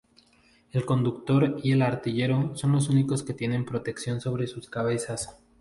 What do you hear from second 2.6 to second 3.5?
los únicos que